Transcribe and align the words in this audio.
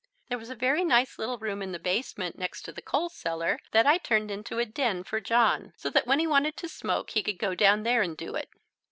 There 0.29 0.39
was 0.39 0.49
a 0.49 0.55
very 0.55 0.83
nice 0.83 1.19
little 1.19 1.37
room 1.37 1.61
in 1.61 1.73
the 1.73 1.77
basement 1.77 2.35
next 2.35 2.63
to 2.63 2.71
the 2.71 2.81
coal 2.81 3.07
cellar 3.07 3.59
that 3.71 3.85
I 3.85 3.99
turned 3.99 4.31
into 4.31 4.57
a 4.57 4.65
"den" 4.65 5.03
for 5.03 5.19
John, 5.19 5.73
so 5.77 5.91
that 5.91 6.07
when 6.07 6.17
he 6.17 6.25
wanted 6.25 6.57
to 6.57 6.67
smoke 6.67 7.11
he 7.11 7.21
could 7.21 7.37
go 7.37 7.53
down 7.53 7.83
there 7.83 8.01
and 8.01 8.17
do 8.17 8.33
it. 8.33 8.49